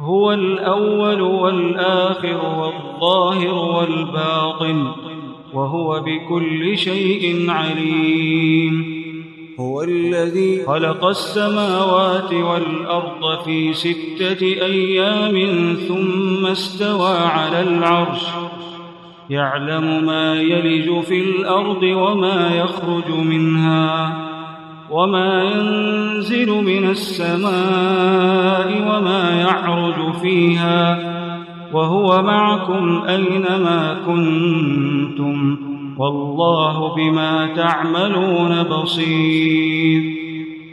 [0.00, 4.92] هو الأول والآخر والظاهر والباطن
[5.52, 8.96] وهو بكل شيء عليم.
[9.60, 15.36] هو الذي خلق السماوات والأرض في ستة أيام
[15.88, 18.26] ثم استوى على العرش.
[19.30, 24.35] يعلم ما يلج في الأرض وما يخرج منها.
[24.90, 30.98] وما ينزل من السماء وما يعرج فيها
[31.72, 35.58] وهو معكم اينما كنتم
[35.98, 40.02] والله بما تعملون بصير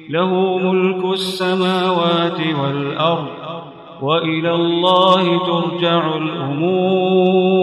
[0.09, 3.27] له ملك السماوات والارض
[4.01, 7.53] والى الله ترجع الأمور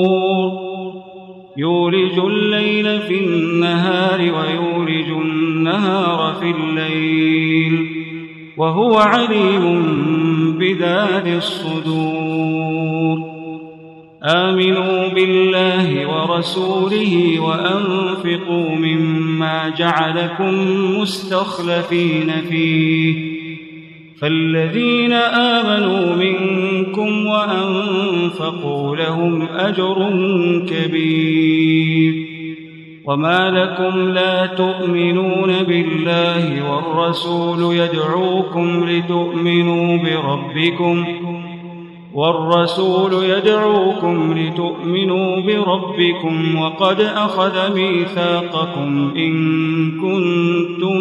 [1.56, 5.39] يولج الليل في النهار ويولج النهار
[6.40, 7.86] في الليل
[8.56, 9.82] وهو عليم
[10.58, 13.30] بذات الصدور.
[14.24, 20.54] آمنوا بالله ورسوله وأنفقوا مما جعلكم
[21.00, 23.14] مستخلفين فيه.
[24.20, 30.10] فالذين آمنوا منكم وأنفقوا لهم أجر
[30.68, 31.79] كبير.
[33.10, 41.04] وما لكم لا تؤمنون بالله والرسول يدعوكم لتؤمنوا بربكم
[42.14, 49.34] والرسول يدعوكم لتؤمنوا بربكم وقد أخذ ميثاقكم إن
[49.90, 51.00] كنتم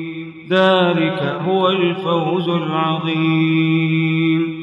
[0.49, 4.61] ذلك هو الفوز العظيم.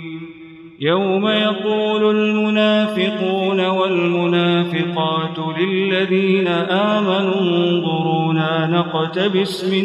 [0.81, 9.85] يوم يقول المنافقون والمنافقات للذين آمنوا انظرونا نقتبس من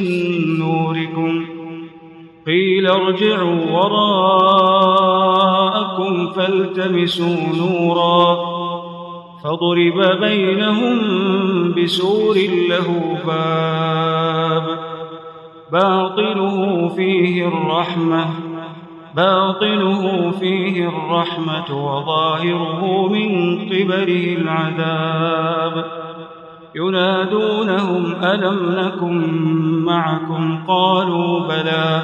[0.59, 1.45] نوركم.
[2.47, 4.67] قيل ارجعوا وراءكم
[6.27, 8.38] فالتمسوا نورا.
[9.44, 10.97] فضرب بينهم
[11.71, 12.38] بسور
[12.69, 14.93] له باب.
[15.73, 18.25] باطنه فيه الرحمة
[19.15, 25.85] باطنه فيه الرحمة وظاهره من قبله العذاب.
[26.75, 29.35] ينادونهم ألم نكن
[29.85, 32.03] معكم؟ قالوا بلى.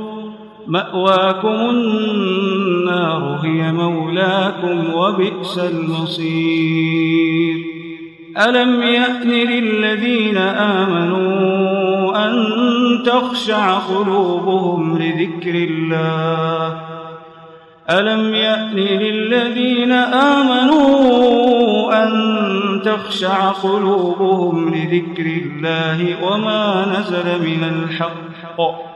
[0.67, 7.55] مأواكم النار هي مولاكم وبئس المصير.
[8.47, 12.33] ألم يأن للذين آمنوا أن
[13.05, 16.81] تخشع قلوبهم لذكر الله؟
[17.89, 20.83] ألم يأن للذين آمنوا
[22.03, 22.11] أن
[22.85, 28.90] تخشع قلوبهم لذكر الله وما نزل من الحق؟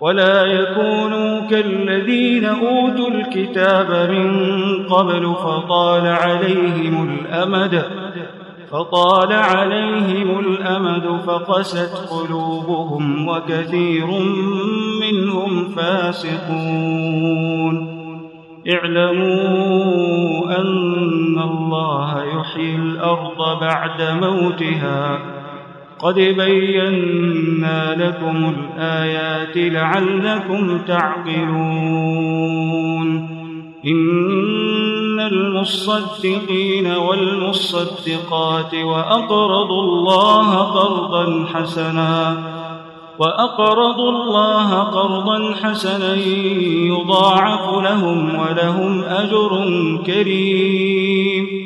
[0.00, 7.82] ولا يكونوا كالذين أوتوا الكتاب من قبل فطال عليهم الأمد
[8.70, 14.06] فطال عليهم الأمد فقست قلوبهم وكثير
[15.00, 17.26] منهم فاسقون.
[18.68, 25.35] اعلموا أن الله يحيي الأرض بعد موتها
[25.98, 32.36] قد بينا لكم الآيات لعلكم تعقلون.
[33.86, 42.36] إن المصدقين والمصدقات وأقرضوا الله قرضا حسنا
[43.18, 46.14] وأقرضوا الله قرضا حسنا
[46.86, 49.66] يضاعف لهم ولهم أجر
[50.06, 51.65] كريم.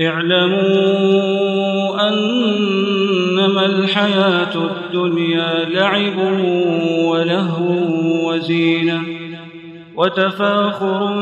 [0.00, 6.18] اعلموا أنما الحياة الدنيا لعب
[7.04, 9.02] ولهو وزينة
[9.96, 11.12] وتفاخر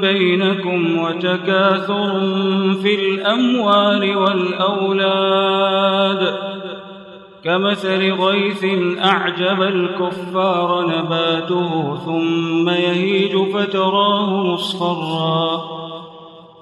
[0.00, 2.20] بينكم وتكاثر
[2.82, 5.70] في الأموال والأولاد
[7.44, 8.64] كمثل غيث
[9.04, 15.69] أعجب الكفار نباته ثم يهيج فتراه مصفرا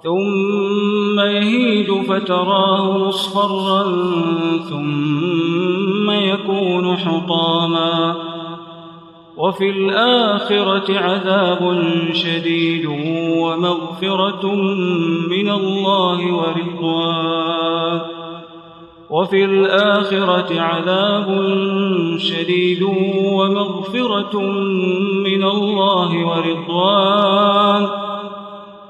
[0.03, 3.83] ثم يهيج فتراه مصفرا
[4.71, 8.17] ثم يكون حطاما
[9.37, 12.87] وفي الآخرة عذاب شديد
[13.39, 14.55] ومغفرة
[15.31, 18.01] من الله ورضوان
[19.11, 21.27] وفي الآخرة عذاب
[22.19, 22.83] شديد
[23.33, 24.41] ومغفرة
[25.25, 27.98] من الله ورضوان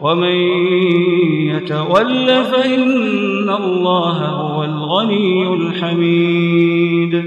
[0.00, 0.36] ومن
[1.52, 7.24] يتول فإن الله هو الغني الحميد.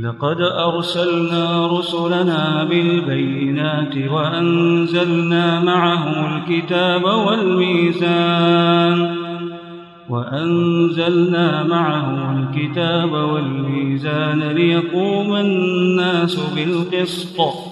[0.00, 8.98] لقد أرسلنا رسلنا بالبينات وأنزلنا معهم الكتاب والميزان
[10.10, 17.71] وأنزلنا معهم الكتاب والميزان ليقوم الناس بالقسط.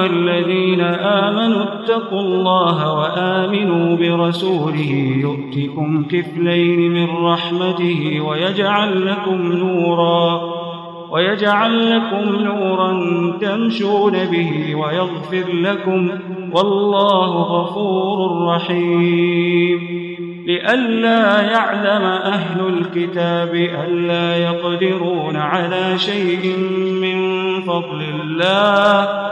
[1.91, 10.41] آمنوا اتقوا الله وآمنوا برسوله يؤتكم كفلين من رحمته ويجعل لكم نورا
[11.11, 12.91] ويجعل لكم نورا
[13.41, 16.09] تمشون به ويغفر لكم
[16.51, 19.79] والله غفور رحيم
[20.47, 26.57] لئلا يعلم أهل الكتاب ألا يقدرون على شيء
[27.01, 29.31] من فضل الله